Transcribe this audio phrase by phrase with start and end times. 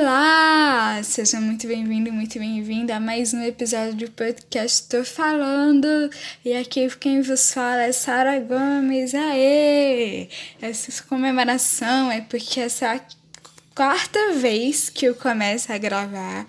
[0.00, 1.00] Olá!
[1.02, 5.88] Seja muito bem-vindo, muito bem-vinda a mais um episódio do podcast Tô Falando.
[6.44, 9.12] E aqui quem vos fala é Sara Gomes.
[9.12, 10.28] Aê!
[10.62, 13.00] Essa comemoração é porque essa é a
[13.74, 16.46] quarta vez que eu começo a gravar.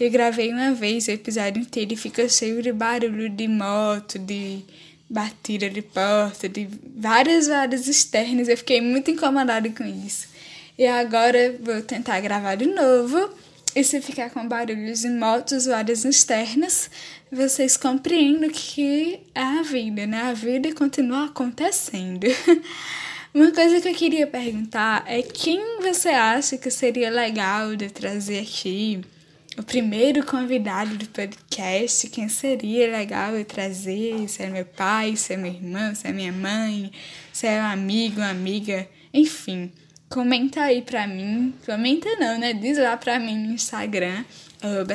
[0.00, 4.64] Eu gravei uma vez o episódio inteiro e fica cheio de barulho de moto, de
[5.08, 8.48] batida de porta, de várias, várias externas.
[8.48, 10.37] Eu fiquei muito incomodada com isso.
[10.78, 13.30] E agora vou tentar gravar de novo.
[13.74, 16.88] E se ficar com barulhos de motos, várias externas,
[17.32, 20.22] vocês compreendem que é a vida, né?
[20.22, 22.26] A vida continua acontecendo.
[23.34, 28.38] Uma coisa que eu queria perguntar é quem você acha que seria legal de trazer
[28.38, 29.00] aqui?
[29.58, 34.28] O primeiro convidado do podcast, quem seria legal eu trazer?
[34.28, 36.92] Se é meu pai, se é minha irmã, se é minha mãe,
[37.32, 39.72] se é um amigo, uma amiga, enfim.
[40.08, 41.54] Comenta aí pra mim.
[41.66, 42.54] Comenta não, né?
[42.54, 44.24] Diz lá pra mim no Instagram,
[44.62, 44.94] arroba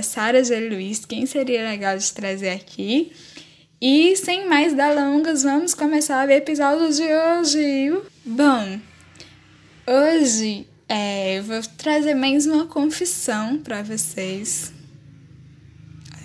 [0.70, 3.12] Luiz, quem seria legal de trazer aqui.
[3.79, 8.01] E sem mais delongas, vamos começar o episódio de hoje.
[8.26, 8.79] Bom,
[9.85, 14.73] hoje é, eu vou trazer mais uma confissão para vocês.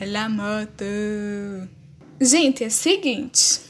[0.01, 0.85] Olha a moto!
[2.21, 3.68] Gente, é o seguinte.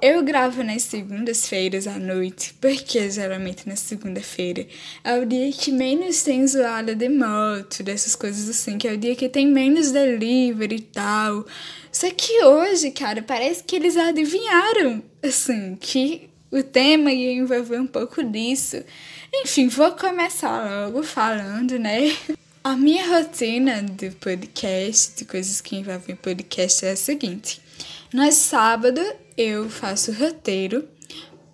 [0.00, 4.66] Eu gravo nas segundas-feiras à noite, porque geralmente na segunda-feira
[5.02, 8.98] é o dia que menos tem zoada de moto, dessas coisas assim, que é o
[8.98, 11.46] dia que tem menos delivery e tal.
[11.90, 17.86] Só que hoje, cara, parece que eles adivinharam, assim, que o tema ia envolver um
[17.86, 18.84] pouco disso.
[19.32, 22.14] Enfim, vou começar logo falando, né?
[22.62, 27.64] A minha rotina do podcast, de coisas que envolvem podcast, é a seguinte.
[28.12, 29.00] No sábado
[29.36, 30.88] eu faço roteiro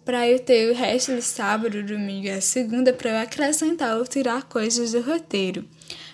[0.05, 4.07] para eu ter o resto do sábado, domingo e a segunda para eu acrescentar ou
[4.07, 5.65] tirar coisas do roteiro.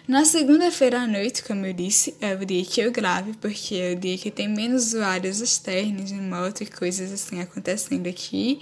[0.07, 3.93] Na segunda-feira à noite, como eu disse, é o dia que eu gravo, porque é
[3.93, 8.61] o dia que tem menos usuários externos de moto e coisas assim acontecendo aqui.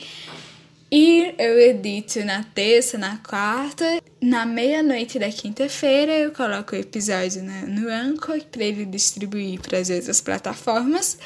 [0.90, 4.02] E eu edito na terça, na quarta.
[4.20, 9.90] Na meia-noite da quinta-feira, eu coloco o episódio no Anchor para ele distribuir para as
[9.90, 11.18] outras plataformas.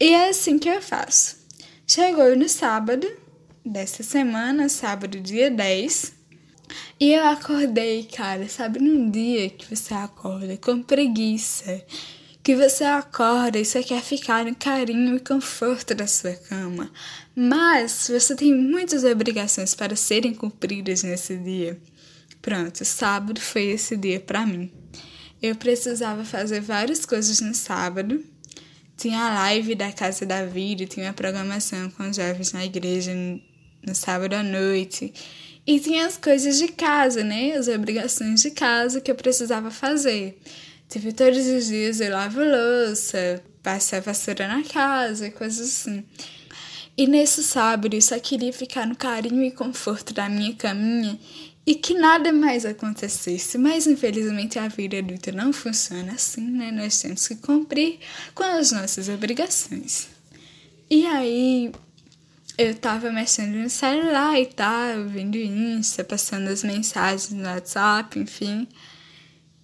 [0.00, 1.36] E é assim que eu faço.
[1.86, 3.06] Chegou no sábado
[3.64, 6.12] dessa semana, sábado, dia 10,
[6.98, 11.84] e eu acordei, cara, sabe, num dia que você acorda com preguiça,
[12.42, 16.90] que você acorda e você quer ficar no carinho e conforto da sua cama,
[17.34, 21.80] mas você tem muitas obrigações para serem cumpridas nesse dia.
[22.42, 24.70] Pronto, sábado foi esse dia para mim.
[25.40, 28.22] Eu precisava fazer várias coisas no sábado
[28.96, 33.12] tinha a live da Casa da Vida, tinha uma programação com os jovens na igreja
[33.86, 35.12] no sábado à noite.
[35.66, 37.52] E tinha as coisas de casa, né?
[37.52, 40.38] As obrigações de casa que eu precisava fazer.
[40.88, 46.04] Tipo, todos os dias eu lavo louça, passo a vassoura na casa, coisas assim.
[46.96, 51.18] E nesse sábado eu só queria ficar no carinho e conforto da minha caminha
[51.66, 53.56] e que nada mais acontecesse.
[53.58, 56.70] Mas infelizmente a vida adulta não funciona assim, né?
[56.70, 57.98] Nós temos que cumprir
[58.34, 60.08] com as nossas obrigações.
[60.90, 61.72] E aí
[62.56, 68.68] eu tava mexendo no celular e tal, vendo Insta, passando as mensagens no WhatsApp, enfim.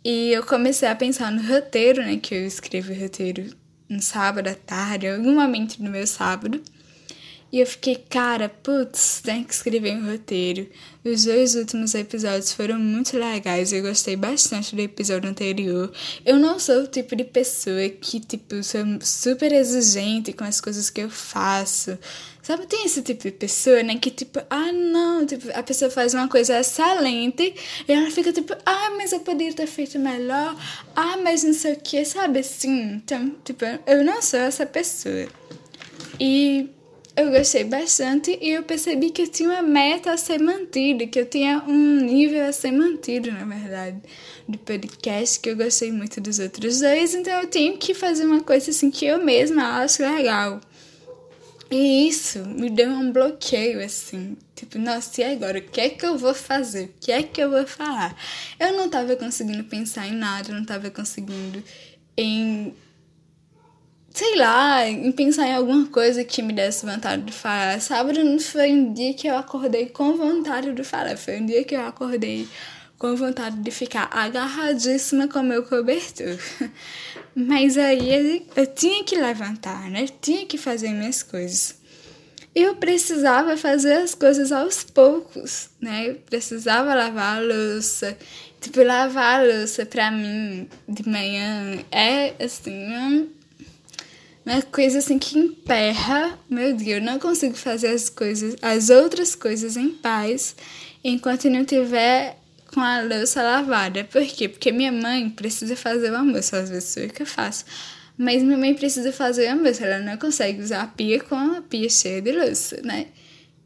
[0.02, 2.16] E eu comecei a pensar no roteiro, né?
[2.16, 3.54] Que eu escrevo roteiro
[3.88, 6.62] no sábado à tarde, algum momento no meu sábado.
[7.52, 10.68] E eu fiquei, cara, putz, tem que escrever um roteiro.
[11.04, 15.92] Os dois últimos episódios foram muito legais, eu gostei bastante do episódio anterior.
[16.24, 20.90] Eu não sou o tipo de pessoa que, tipo, sou super exigente com as coisas
[20.90, 21.98] que eu faço.
[22.40, 26.14] Sabe, tem esse tipo de pessoa, né, que tipo, ah, não, tipo, a pessoa faz
[26.14, 27.54] uma coisa excelente
[27.86, 30.56] e ela fica tipo, ah, mas eu poderia ter feito melhor,
[30.96, 32.94] ah, mas não sei o que, sabe, assim.
[32.94, 35.28] Então, tipo, eu não sou essa pessoa.
[36.18, 36.68] E
[37.20, 41.20] eu gostei bastante e eu percebi que eu tinha uma meta a ser mantida, que
[41.20, 44.00] eu tinha um nível a ser mantido, na verdade,
[44.48, 48.40] do podcast, que eu gostei muito dos outros dois, então eu tenho que fazer uma
[48.42, 50.60] coisa assim que eu mesma acho legal.
[51.70, 54.36] E isso me deu um bloqueio, assim.
[54.56, 55.58] Tipo, nossa, e agora?
[55.58, 56.86] O que é que eu vou fazer?
[56.86, 58.16] O que é que eu vou falar?
[58.58, 61.62] Eu não tava conseguindo pensar em nada, não tava conseguindo
[62.16, 62.74] em
[64.12, 67.80] sei lá, em pensar em alguma coisa que me desse vontade de falar.
[67.80, 71.64] Sábado não foi um dia que eu acordei com vontade de falar, foi um dia
[71.64, 72.48] que eu acordei
[72.98, 76.36] com vontade de ficar agarradíssima com meu cobertor.
[77.34, 80.06] Mas aí eu tinha que levantar, né?
[80.20, 81.76] Tinha que fazer minhas coisas.
[82.54, 86.10] eu precisava fazer as coisas aos poucos, né?
[86.10, 88.18] Eu precisava lavar a louça.
[88.60, 93.30] Tipo, lavar a louça pra mim de manhã é assim,
[94.44, 96.38] uma coisa assim que emperra.
[96.48, 100.56] Meu Deus, eu não consigo fazer as coisas, as outras coisas em paz
[101.04, 102.36] enquanto não tiver
[102.72, 104.04] com a louça lavada.
[104.04, 104.48] Por quê?
[104.48, 107.64] Porque minha mãe precisa fazer o almoço, às vezes sou eu que faço.
[108.16, 111.62] Mas minha mãe precisa fazer a louça, ela não consegue usar a pia com a
[111.62, 113.06] pia cheia de louça, né?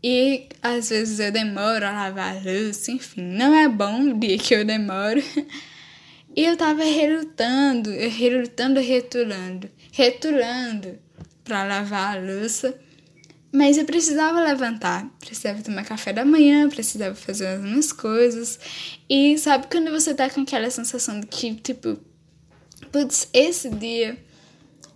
[0.02, 4.38] E às vezes eu demoro a lavar a louça, enfim, não é bom o dia
[4.38, 5.22] que eu demoro.
[6.36, 10.98] E eu tava relutando, relutando, retulando, retulando
[11.44, 12.76] para lavar a louça.
[13.52, 18.58] Mas eu precisava levantar, precisava tomar café da manhã, precisava fazer algumas coisas.
[19.08, 21.96] E sabe quando você tá com aquela sensação de que, tipo,
[22.90, 24.18] putz, esse dia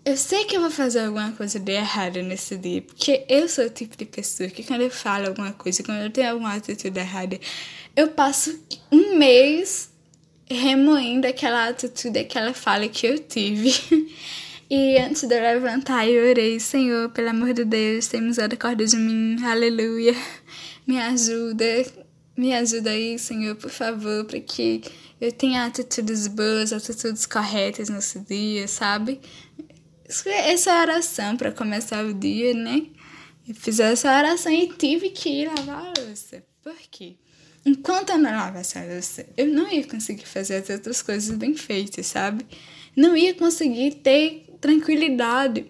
[0.04, 3.66] eu sei que eu vou fazer alguma coisa de errada nesse dia, porque eu sou
[3.66, 6.98] o tipo de pessoa que quando eu falo alguma coisa, quando eu tenho alguma atitude
[6.98, 7.38] errada,
[7.94, 8.58] eu passo
[8.90, 9.90] um mês
[10.50, 13.70] remoendo aquela atitude, aquela fala que eu tive.
[14.70, 18.96] E antes de eu levantar, eu orei, Senhor, pelo amor de Deus, tem misericórdia de
[18.96, 20.14] mim, aleluia.
[20.86, 21.64] Me ajuda,
[22.36, 24.82] me ajuda aí, Senhor, por favor, para que
[25.20, 29.20] eu tenha atitudes boas, atitudes corretas nesse dia, sabe?
[30.26, 32.86] essa oração para começar o dia, né?
[33.46, 36.42] Eu fiz essa oração e tive que ir lavar a louça.
[36.62, 37.16] Por quê?
[37.64, 41.54] Enquanto eu não lavasse a louça, eu não ia conseguir fazer as outras coisas bem
[41.54, 42.46] feitas, sabe?
[42.96, 45.66] Não ia conseguir ter tranquilidade.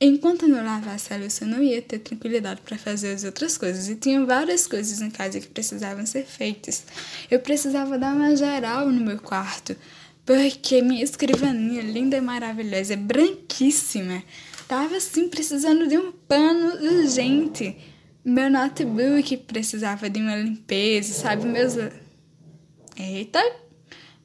[0.00, 3.56] Enquanto eu não lavasse a louça, eu não ia ter tranquilidade para fazer as outras
[3.56, 3.88] coisas.
[3.88, 6.84] E tinha várias coisas em casa que precisavam ser feitas.
[7.30, 9.76] Eu precisava dar uma geral no meu quarto
[10.24, 14.22] porque minha escrivaninha linda e maravilhosa, branquíssima.
[14.66, 17.76] Tava assim precisando de um pano urgente.
[18.24, 21.44] Meu notebook precisava de uma limpeza, sabe?
[21.44, 21.74] Meus.
[22.96, 23.63] Eita!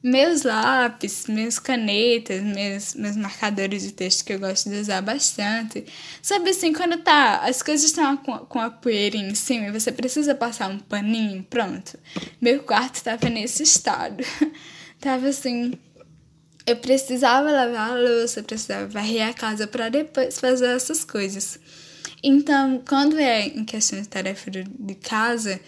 [0.02, 5.84] Meus lápis, minhas canetas, meus, meus marcadores de texto que eu gosto de usar bastante.
[6.22, 9.92] Sabe assim, quando tá, as coisas estão com, com a poeira em cima e você
[9.92, 11.98] precisa passar um paninho, pronto.
[12.40, 14.24] Meu quarto estava nesse estado.
[14.98, 15.74] tava assim,
[16.66, 21.60] eu precisava lavar a louça, eu precisava varrer a casa para depois fazer essas coisas.
[22.22, 25.60] Então, quando é em questão de tarefa de casa,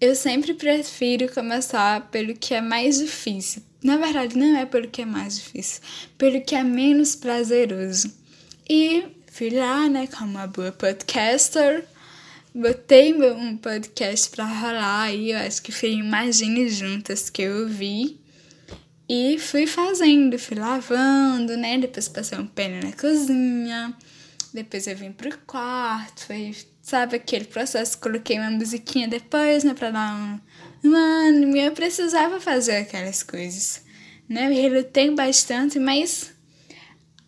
[0.00, 3.62] eu sempre prefiro começar pelo que é mais difícil.
[3.82, 5.82] Na verdade, não é pelo que é mais difícil,
[6.18, 8.12] pelo que é menos prazeroso.
[8.68, 11.84] E fui lá, né, como uma boa podcaster,
[12.54, 18.20] botei um podcast pra rolar e eu acho que foi Imagine Juntas que eu ouvi.
[19.08, 21.76] E fui fazendo, fui lavando, né?
[21.78, 23.92] Depois passei um pano na cozinha.
[24.54, 27.98] Depois eu vim pro quarto, foi, sabe, aquele processo.
[27.98, 29.74] Coloquei uma musiquinha depois, né?
[29.74, 30.40] Pra dar um,
[30.84, 31.56] ânimo.
[31.56, 33.82] Eu precisava fazer aquelas coisas,
[34.28, 34.46] né?
[34.46, 36.32] Eu relutei bastante, mas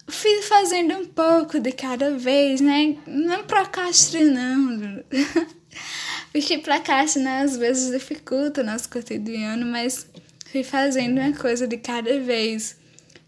[0.08, 2.96] fui fazendo um pouco de cada vez, né?
[3.06, 5.04] Não procrastinando.
[6.32, 10.06] Porque procrastinar às vezes dificulta o nosso cotidiano, mas
[10.50, 12.76] fui fazendo uma coisa de cada vez.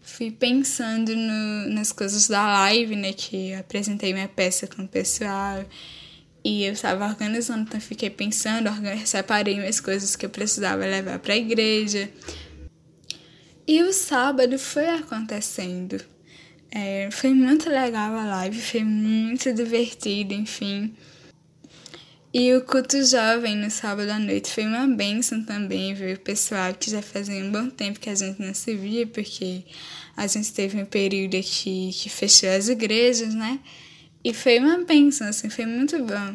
[0.01, 3.13] Fui pensando no, nas coisas da live, né?
[3.13, 5.65] Que apresentei minha peça com o pessoal.
[6.45, 8.69] E eu estava organizando, então fiquei pensando,
[9.03, 12.07] separei minhas coisas que eu precisava levar para a igreja.
[13.67, 15.99] E o sábado foi acontecendo.
[16.69, 20.93] É, foi muito legal a live, foi muito divertido, enfim.
[22.31, 26.75] E o culto jovem no sábado à noite foi uma benção também ver o pessoal
[26.75, 29.63] que já fazia um bom tempo que a gente não se via, porque
[30.15, 33.59] a gente teve um período aqui que fechou as igrejas, né?
[34.25, 36.33] E foi uma benção, assim, foi muito bom.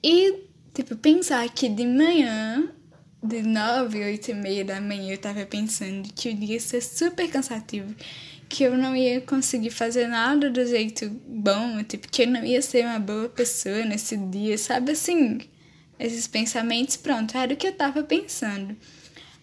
[0.00, 2.70] E, tipo, pensar que de manhã,
[3.20, 6.80] de nove, oito e meia da manhã, eu tava pensando que o dia ia ser
[6.80, 7.92] super cansativo
[8.48, 12.62] que eu não ia conseguir fazer nada do jeito bom, tipo, que eu não ia
[12.62, 15.40] ser uma boa pessoa nesse dia, sabe assim?
[15.98, 18.74] Esses pensamentos, pronto, era o que eu tava pensando.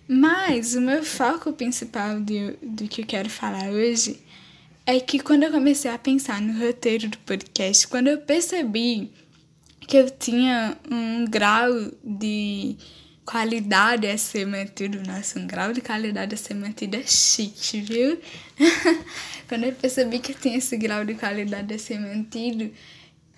[0.07, 4.19] Mas o meu foco principal de, do que eu quero falar hoje
[4.85, 9.11] é que quando eu comecei a pensar no roteiro do podcast, quando eu percebi
[9.87, 11.71] que eu tinha um grau
[12.03, 12.77] de
[13.25, 18.19] qualidade a ser mantido, nossa, um grau de qualidade a ser mantido é chique, viu?
[19.49, 22.71] Quando eu percebi que tinha esse grau de qualidade a ser mantido,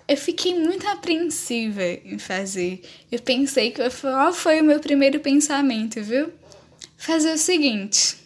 [0.06, 2.82] eu fiquei muito apreensiva em fazer.
[3.10, 6.32] Eu pensei que qual foi o meu primeiro pensamento, viu?
[6.96, 8.16] Fazer o seguinte: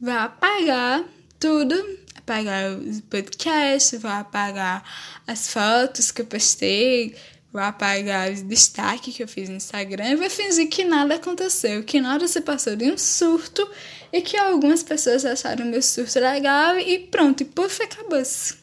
[0.00, 1.04] vou apagar
[1.38, 1.97] tudo,
[2.28, 4.84] apagar os podcasts, vou apagar
[5.26, 7.14] as fotos que eu postei,
[7.50, 11.82] vou apagar o destaque que eu fiz no Instagram e vou fingir que nada aconteceu,
[11.82, 13.68] que nada se passou de um surto
[14.12, 18.56] e que algumas pessoas acharam meu surto legal e pronto, e puf, acabou-se.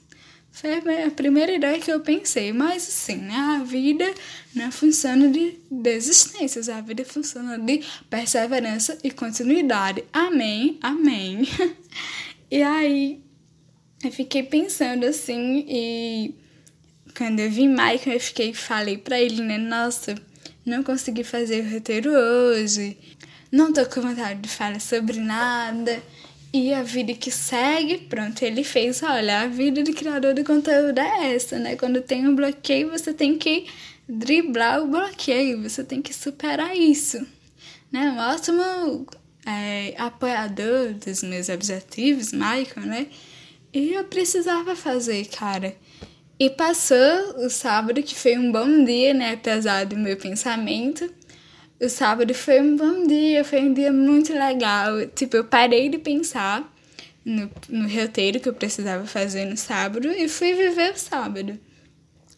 [0.52, 4.06] Foi a primeira ideia que eu pensei, mas assim, né, a vida
[4.54, 10.06] não funciona de desistências, a vida funciona de perseverança e continuidade.
[10.14, 11.46] Amém, amém.
[12.50, 13.25] e aí,
[14.04, 16.36] eu fiquei pensando assim e
[17.18, 20.16] quando eu vi Michael, eu fiquei falei para ele, né, nossa,
[20.66, 22.98] não consegui fazer o roteiro hoje.
[23.52, 26.04] Não tô com vontade de falar sobre nada.
[26.52, 31.00] E a vida que segue, pronto, ele fez, olha, a vida de criador de conteúdo
[31.00, 31.76] é essa, né?
[31.76, 33.68] Quando tem um bloqueio, você tem que
[34.08, 37.26] driblar o bloqueio, você tem que superar isso.
[37.92, 38.10] Né?
[38.12, 39.06] Um ótimo
[39.46, 43.08] é, apoiador dos meus objetivos, Michael, né?
[43.76, 45.76] E eu precisava fazer, cara.
[46.40, 49.34] E passou o sábado, que foi um bom dia, né?
[49.34, 51.08] Apesar do meu pensamento
[51.80, 55.06] o sábado foi um bom dia, foi um dia muito legal.
[55.08, 56.74] Tipo, eu parei de pensar
[57.24, 61.60] no, no roteiro que eu precisava fazer no sábado e fui viver o sábado.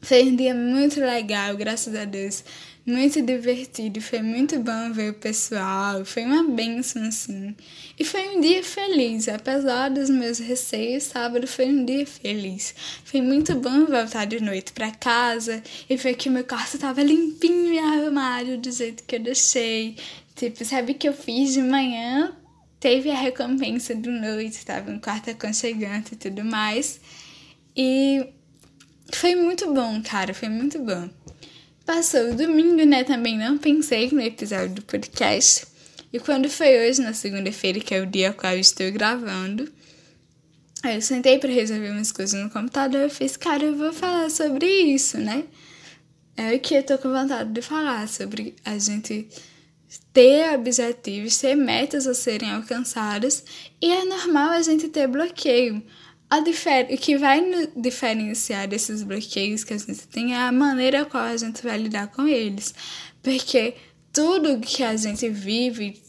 [0.02, 2.44] Foi um dia muito legal, graças a Deus
[2.88, 7.54] muito divertido, foi muito bom ver o pessoal, foi uma benção assim.
[8.00, 12.74] E foi um dia feliz, apesar dos meus receios, sábado foi um dia feliz.
[13.04, 17.74] Foi muito bom voltar de noite para casa e ver que meu quarto estava limpinho
[17.74, 19.98] e arrumado do jeito que eu deixei.
[20.34, 22.34] Tipo, sabe o que eu fiz de manhã?
[22.80, 27.02] Teve a recompensa do noite, estava um quarto aconchegante e tudo mais.
[27.76, 28.30] E
[29.12, 31.10] foi muito bom, cara, foi muito bom.
[31.88, 33.06] Passou o domingo, né?
[33.06, 35.66] Também não pensei no episódio do podcast.
[36.12, 39.72] E quando foi hoje, na segunda-feira, que é o dia qual eu estou gravando,
[40.84, 43.04] eu sentei para resolver umas coisas no computador.
[43.04, 45.46] Eu fiz, cara, eu vou falar sobre isso, né?
[46.36, 49.30] É o que eu tô com vontade de falar sobre a gente
[50.12, 53.46] ter objetivos, ter metas a serem alcançadas.
[53.82, 55.82] E é normal a gente ter bloqueio.
[56.30, 57.42] A difer o que vai
[57.76, 62.08] diferenciar desses bloqueios que a gente tem é a maneira qual a gente vai lidar
[62.08, 62.76] com eles.
[63.24, 63.76] Porque
[64.12, 66.02] tudo que a gente vive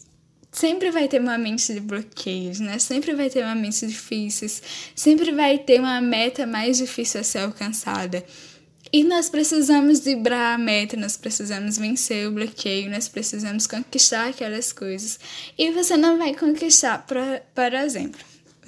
[0.51, 2.79] sempre vai ter momentos de bloqueios, né?
[2.79, 4.61] Sempre vai ter momentos difíceis,
[4.93, 8.25] sempre vai ter uma meta mais difícil a ser alcançada.
[8.91, 14.73] E nós precisamos vibrar a meta, nós precisamos vencer o bloqueio, nós precisamos conquistar aquelas
[14.73, 15.19] coisas.
[15.57, 18.19] E você não vai conquistar, por exemplo,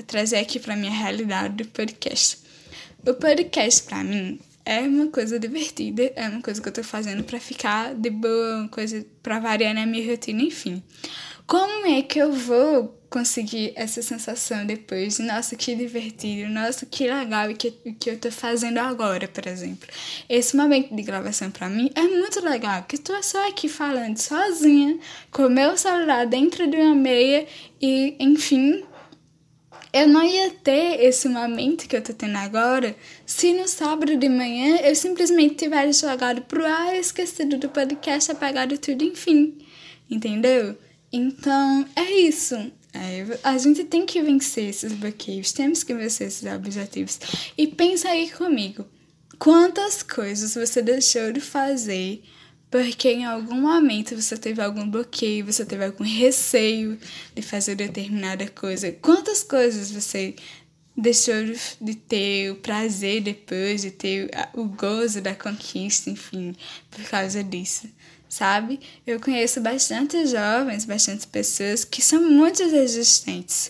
[0.03, 2.39] trazer aqui para minha realidade do podcast.
[3.05, 7.23] O podcast para mim é uma coisa divertida, é uma coisa que eu tô fazendo
[7.23, 10.83] para ficar de boa, uma coisa para variar na minha rotina, enfim.
[11.47, 15.19] Como é que eu vou conseguir essa sensação depois?
[15.19, 19.89] Nossa, que divertido, nossa, que legal o que, que eu tô fazendo agora, por exemplo.
[20.29, 24.97] Esse momento de gravação para mim é muito legal, porque tô só aqui falando sozinha,
[25.29, 27.45] com o meu celular dentro de uma meia
[27.81, 28.85] e, enfim,
[29.93, 32.95] eu não ia ter esse momento que eu tô tendo agora
[33.25, 38.77] se no sábado de manhã eu simplesmente tivesse jogado pro ar, esquecido do podcast, apagado
[38.77, 39.57] tudo, enfim.
[40.09, 40.77] Entendeu?
[41.11, 42.55] Então, é isso.
[42.93, 47.19] É, a gente tem que vencer esses bloqueios, temos que vencer esses objetivos.
[47.57, 48.85] E pensa aí comigo:
[49.39, 52.21] quantas coisas você deixou de fazer
[52.71, 56.97] porque em algum momento você teve algum bloqueio, você teve algum receio
[57.35, 58.89] de fazer determinada coisa.
[58.93, 60.33] Quantas coisas você
[60.95, 61.35] deixou
[61.81, 66.55] de ter o prazer depois, de ter o gozo da conquista, enfim,
[66.89, 67.89] por causa disso,
[68.29, 68.79] sabe?
[69.05, 73.69] Eu conheço bastante jovens, bastante pessoas que são muito resistentes.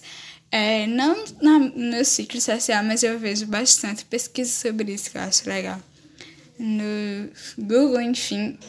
[0.52, 5.22] É, não no meu ciclo social, mas eu vejo bastante pesquisa sobre isso que eu
[5.22, 5.82] acho legal.
[6.60, 8.60] No Google, enfim,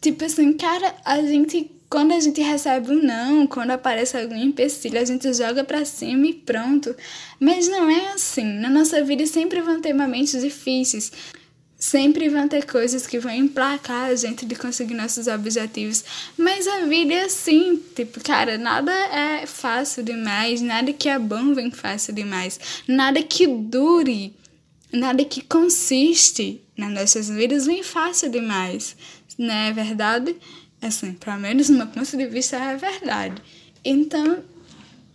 [0.00, 5.00] Tipo assim, cara, a gente, quando a gente recebe um não, quando aparece algum empecilho,
[5.00, 6.94] a gente joga pra cima e pronto.
[7.40, 8.44] Mas não é assim.
[8.44, 11.12] Na nossa vida sempre vão ter momentos difíceis.
[11.78, 16.04] Sempre vão ter coisas que vão emplacar a gente de conseguir nossos objetivos.
[16.36, 21.52] Mas a vida é assim, tipo, cara, nada é fácil demais, nada que é bom
[21.52, 24.34] vem fácil demais, nada que dure,
[24.92, 28.96] nada que consiste nas nossas vidas vem fácil demais
[29.38, 30.36] não é verdade?
[30.80, 33.42] Assim, pelo menos no meu ponto de vista é verdade.
[33.84, 34.42] Então,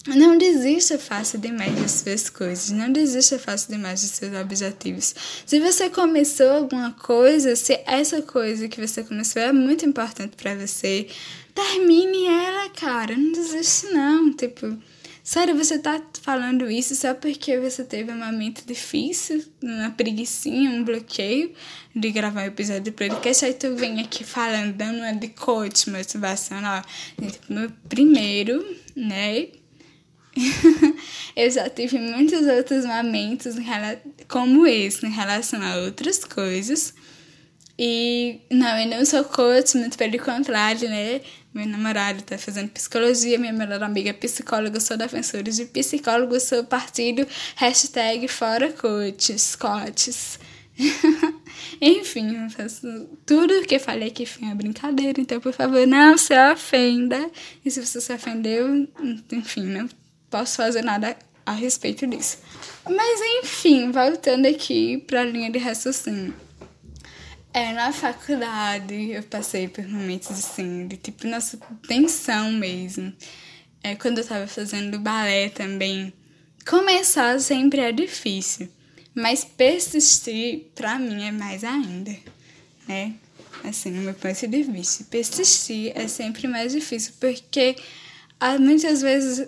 [0.08, 5.14] não desista fácil demais das suas coisas, não desista fácil demais dos seus objetivos.
[5.46, 10.56] Se você começou alguma coisa, se essa coisa que você começou é muito importante para
[10.56, 11.08] você,
[11.54, 13.16] termine ela, cara.
[13.16, 14.78] Não desiste não, tipo,
[15.24, 20.84] Sério, você tá falando isso só porque você teve um momento difícil, uma preguiçinha, um
[20.84, 21.54] bloqueio
[21.96, 25.90] de gravar um episódio de podcast, aí tu vem aqui falando, dando uma de coach
[25.92, 26.82] motivacional.
[27.48, 29.48] Meu primeiro, né?
[31.36, 33.56] eu já tive muitos outros momentos
[34.28, 36.96] como esse em relação a outras coisas.
[37.78, 41.22] E não, eu não sou coach, muito pelo contrário, né?
[41.54, 46.64] Meu namorado tá fazendo psicologia, minha melhor amiga é psicóloga, sou defensora de psicólogo, sou
[46.64, 47.28] partido,
[47.58, 50.40] hashtag fora coaches, coaches.
[51.82, 52.48] Enfim,
[53.26, 57.30] tudo que eu falei aqui foi uma brincadeira, então por favor, não se ofenda.
[57.66, 58.88] E se você se ofendeu,
[59.32, 59.90] enfim, não
[60.30, 62.38] posso fazer nada a respeito disso.
[62.86, 66.34] Mas enfim, voltando aqui para a linha de raciocínio.
[67.54, 73.14] É, na faculdade eu passei por momentos assim, de tipo, nossa, tensão mesmo.
[73.84, 76.14] É, quando eu tava fazendo balé também,
[76.66, 78.70] começar sempre é difícil,
[79.14, 82.16] mas persistir pra mim é mais ainda,
[82.88, 83.16] né?
[83.64, 87.76] Assim, no meu ponto de vista, persistir é sempre mais difícil, porque
[88.60, 89.48] muitas vezes,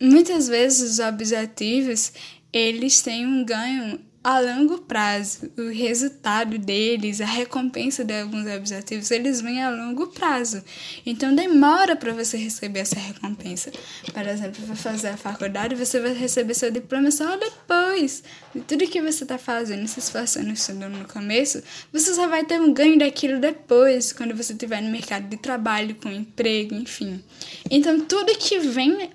[0.00, 2.12] muitas vezes os objetivos,
[2.52, 5.50] eles têm um ganho a longo prazo.
[5.56, 10.62] O resultado deles, a recompensa de alguns objetivos, eles vêm a longo prazo.
[11.06, 13.72] Então demora para você receber essa recompensa.
[14.12, 18.22] Por exemplo, para fazer a faculdade, você vai receber seu diploma só depois.
[18.54, 22.60] De tudo que você está fazendo, se esforçando, estudando no começo, você só vai ter
[22.60, 27.24] um ganho daquilo depois, quando você estiver no mercado de trabalho, com emprego, enfim.
[27.70, 29.08] Então tudo que vem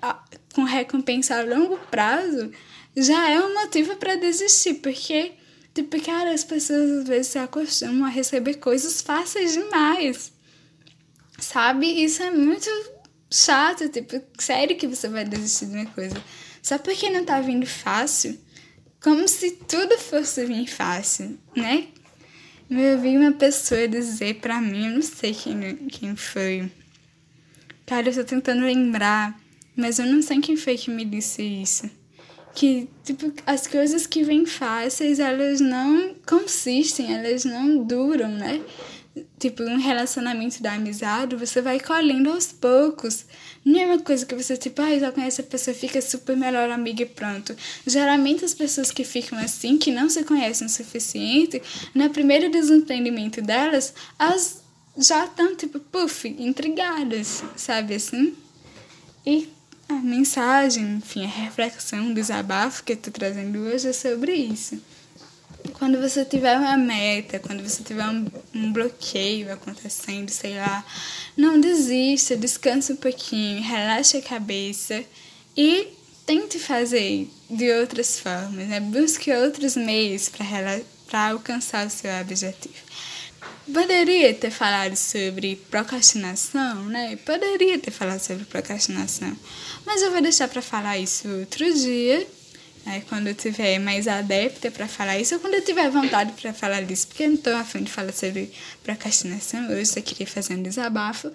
[0.52, 2.50] com recompensa a longo prazo
[2.96, 5.32] já é um motivo para desistir, porque,
[5.74, 10.32] tipo, cara, as pessoas às vezes se acostumam a receber coisas fáceis demais,
[11.38, 11.86] sabe?
[11.86, 12.68] Isso é muito
[13.30, 16.16] chato, tipo, sério que você vai desistir de uma coisa
[16.62, 18.38] só porque não tá vindo fácil,
[19.02, 21.88] como se tudo fosse vir fácil, né?
[22.70, 26.72] Eu vi uma pessoa dizer pra mim, eu não sei quem, quem foi.
[27.84, 29.38] Cara, eu tô tentando lembrar,
[29.76, 31.90] mas eu não sei quem foi que me disse isso
[32.54, 38.62] que tipo as coisas que vêm fáceis elas não consistem elas não duram né?
[39.38, 43.24] Tipo um relacionamento da amizade você vai colhendo aos poucos.
[43.64, 46.70] Não é uma coisa que você tipo ah já conhece a pessoa fica super melhor
[46.70, 47.54] amiga e pronto.
[47.86, 51.62] Geralmente as pessoas que ficam assim que não se conhecem o suficiente
[51.94, 54.62] no primeiro desentendimento delas as
[54.96, 58.34] já estão tipo puff intrigadas sabe assim?
[59.26, 59.48] E
[59.88, 64.80] a mensagem, enfim, a reflexão, o desabafo que eu tô trazendo hoje é sobre isso.
[65.74, 70.84] Quando você tiver uma meta, quando você tiver um, um bloqueio acontecendo, sei lá,
[71.36, 75.02] não desista, descanse um pouquinho, relaxe a cabeça
[75.56, 75.88] e
[76.26, 78.80] tente fazer de outras formas, né?
[78.80, 80.30] Busque outros meios
[81.08, 82.74] para alcançar o seu objetivo.
[83.72, 87.16] Poderia ter falado sobre procrastinação, né?
[87.24, 89.34] Poderia ter falado sobre procrastinação.
[89.86, 92.26] Mas eu vou deixar para falar isso outro dia,
[92.84, 93.02] né?
[93.08, 96.82] quando eu tiver mais adepta para falar isso, ou quando eu tiver vontade para falar
[96.82, 98.52] disso, porque eu não estou afim de falar sobre
[98.82, 101.32] procrastinação, eu só queria fazer um desabafo.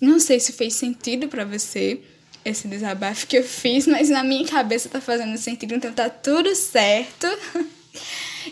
[0.00, 2.00] Não sei se fez sentido para você
[2.44, 6.54] esse desabafo que eu fiz, mas na minha cabeça tá fazendo sentido, então tá tudo
[6.54, 7.26] certo.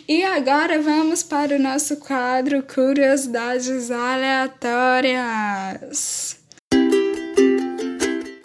[0.09, 6.39] E agora vamos para o nosso quadro Curiosidades Aleatórias.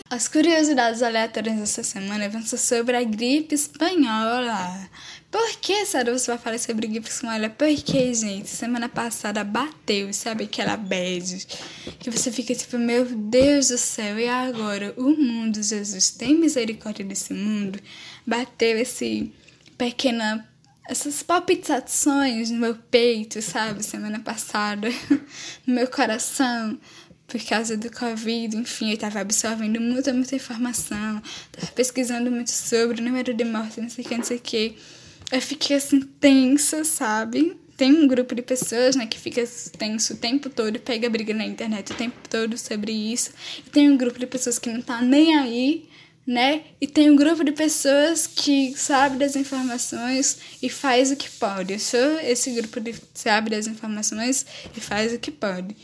[0.10, 4.90] As curiosidades aleatórias dessa semana vão ser sobre a gripe espanhola.
[5.32, 7.50] Por que, você vai falar sobre gripe espanhola?
[7.50, 11.48] Porque, gente, semana passada bateu, sabe aquela bad?
[11.98, 14.94] Que você fica tipo, meu Deus do céu, e agora?
[14.98, 17.80] O mundo, Jesus, tem misericórdia desse mundo?
[18.28, 19.32] Bateu esse
[19.78, 20.46] pequena
[20.92, 24.90] essas palpitações no meu peito, sabe, semana passada,
[25.66, 26.78] no meu coração,
[27.26, 33.00] por causa do Covid, enfim, eu tava absorvendo muita, muita informação, tava pesquisando muito sobre
[33.00, 34.78] o número de mortes, não sei o que, não sei o que.
[35.32, 37.56] Eu fiquei assim, tensa, sabe?
[37.78, 39.42] Tem um grupo de pessoas, né, que fica
[39.78, 43.32] tenso o tempo todo, pega briga na internet o tempo todo sobre isso.
[43.66, 45.90] E tem um grupo de pessoas que não tá nem aí
[46.26, 46.62] né?
[46.80, 51.74] E tem um grupo de pessoas que sabe das informações e faz o que pode.
[51.74, 55.76] Eu sou esse grupo de sabe das informações e faz o que pode.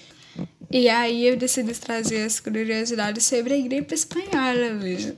[0.70, 5.18] E aí eu decidi trazer as curiosidades sobre a gripe espanhola hoje.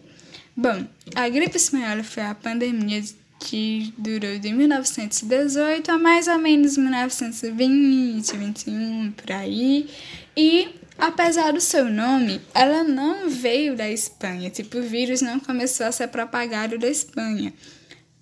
[0.55, 3.01] Bom, a gripe espanhola foi a pandemia
[3.39, 9.89] que durou de 1918 a mais ou menos 1920, 21, por aí.
[10.35, 10.67] E
[10.99, 15.91] Apesar do seu nome, ela não veio da Espanha, tipo, o vírus não começou a
[15.91, 17.53] ser propagado da Espanha,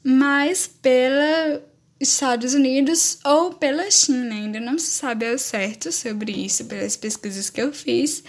[0.03, 1.61] mas pela
[1.99, 4.35] Estados Unidos ou pela China.
[4.35, 8.23] Ainda não se sabe ao certo sobre isso pelas pesquisas que eu fiz,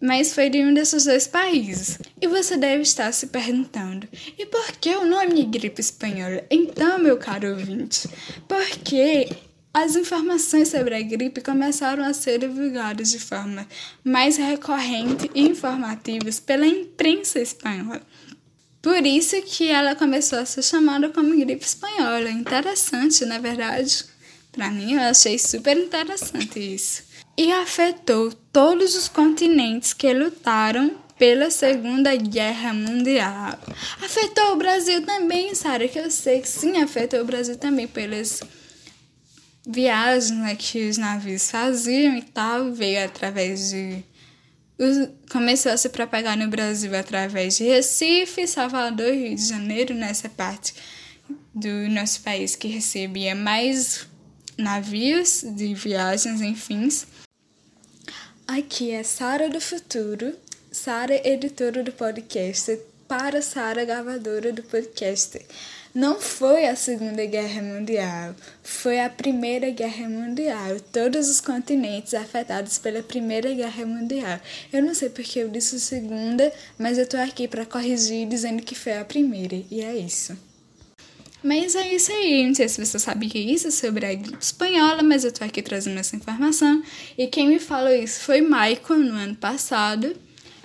[0.00, 1.98] mas foi de um desses dois países.
[2.20, 6.42] E você deve estar se perguntando: e por que o nome gripe espanhola?
[6.50, 8.08] Então, meu caro ouvinte,
[8.48, 9.28] porque
[9.72, 13.66] as informações sobre a gripe começaram a ser divulgadas de forma
[14.02, 18.02] mais recorrente e informativas pela imprensa espanhola.
[18.82, 22.30] Por isso que ela começou a ser chamada como gripe espanhola.
[22.30, 24.04] Interessante, na verdade.
[24.50, 27.04] Para mim, eu achei super interessante isso.
[27.36, 33.58] E afetou todos os continentes que lutaram pela Segunda Guerra Mundial.
[34.02, 38.42] Afetou o Brasil também, Sara, que eu sei que sim, afetou o Brasil também pelas
[39.70, 44.04] viagens né, que os navios faziam e tal, veio através de
[45.30, 50.74] começou a se propagar no Brasil através de Recife, Salvador Rio de Janeiro, nessa parte
[51.54, 54.06] do nosso país que recebia mais
[54.56, 56.88] navios de viagens, enfim.
[58.46, 60.34] Aqui é Sara do Futuro,
[60.72, 65.38] Sara editora do podcast, para Sara gravadora do podcast.
[65.92, 70.78] Não foi a Segunda Guerra Mundial, foi a Primeira Guerra Mundial.
[70.92, 74.38] Todos os continentes afetados pela Primeira Guerra Mundial.
[74.72, 78.76] Eu não sei porque eu disse Segunda, mas eu tô aqui para corrigir dizendo que
[78.76, 80.38] foi a Primeira, e é isso.
[81.42, 84.38] Mas é isso aí, não sei se você sabe que é isso sobre a gripe
[84.40, 86.84] espanhola, mas eu tô aqui trazendo essa informação.
[87.18, 90.14] E quem me falou isso foi Michael no ano passado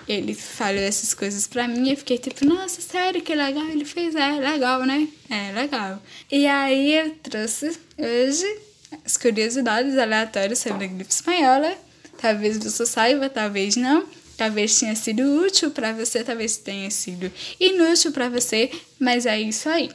[0.07, 4.15] ele falou essas coisas pra mim, eu fiquei tipo, nossa, sério, que legal ele fez,
[4.15, 5.07] é legal, né?
[5.29, 6.01] É legal.
[6.31, 8.59] E aí eu trouxe hoje
[9.03, 11.75] as curiosidades aleatórias sobre a gripe espanhola.
[12.19, 14.05] Talvez você saiba, talvez não.
[14.37, 19.69] Talvez tenha sido útil para você, talvez tenha sido inútil para você, mas é isso
[19.69, 19.89] aí.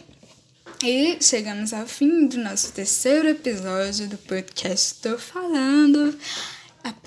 [0.82, 6.18] E chegamos ao fim do nosso terceiro episódio do podcast Estou Falando.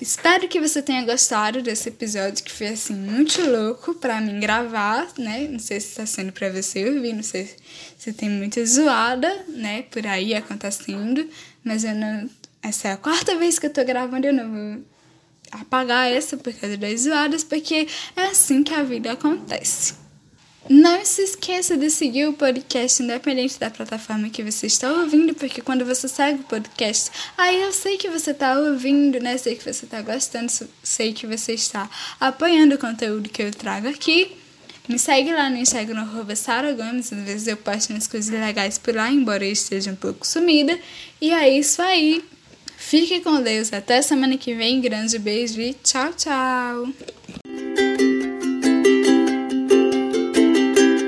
[0.00, 5.08] Espero que você tenha gostado desse episódio que foi assim muito louco para mim gravar,
[5.18, 5.48] né?
[5.48, 7.48] Não sei se está sendo para você ouvir, não sei
[7.96, 11.26] se tem muita zoada, né, por aí acontecendo,
[11.64, 12.28] mas eu não
[12.62, 14.84] essa é a quarta vez que eu tô gravando, eu não vou
[15.52, 20.03] apagar essa por causa das zoadas, porque é assim que a vida acontece.
[20.68, 25.60] Não se esqueça de seguir o podcast independente da plataforma que você está ouvindo, porque
[25.60, 29.36] quando você segue o podcast, aí eu sei que você está ouvindo, né?
[29.36, 30.50] Sei que você está gostando,
[30.82, 34.32] sei que você está apoiando o conteúdo que eu trago aqui.
[34.88, 38.94] Me segue lá no Instagram, Sara Gomes, às vezes eu posto umas coisas legais por
[38.94, 40.78] lá, embora eu esteja um pouco sumida.
[41.20, 42.24] E é isso aí.
[42.76, 43.72] Fique com Deus.
[43.72, 44.80] Até semana que vem.
[44.80, 46.88] Grande beijo e tchau, tchau.